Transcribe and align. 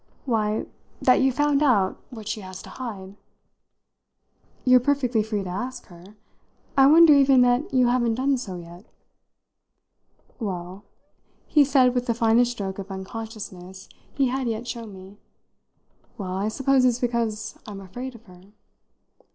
"Why, 0.25 0.65
that 0.99 1.21
you've 1.21 1.35
found 1.35 1.61
out 1.61 2.01
what 2.09 2.27
she 2.27 2.41
has 2.41 2.63
to 2.63 2.71
hide." 2.71 3.17
"You're 4.65 4.79
perfectly 4.79 5.21
free 5.21 5.43
to 5.43 5.49
ask 5.51 5.85
her. 5.89 6.15
I 6.75 6.87
wonder 6.87 7.13
even 7.13 7.41
that 7.41 7.71
you 7.71 7.85
haven't 7.85 8.15
done 8.15 8.37
so 8.39 8.55
yet." 8.55 8.85
"Well," 10.39 10.85
he 11.45 11.63
said 11.63 11.93
with 11.93 12.07
the 12.07 12.15
finest 12.15 12.53
stroke 12.53 12.79
of 12.79 12.89
unconsciousness 12.89 13.89
he 14.11 14.29
had 14.29 14.47
yet 14.47 14.67
shown 14.67 14.91
me 14.91 15.17
"well, 16.17 16.33
I 16.33 16.47
suppose 16.47 16.83
it's 16.83 16.97
because 16.97 17.59
I'm 17.67 17.79
afraid 17.79 18.15
of 18.15 18.23
her." 18.25 18.41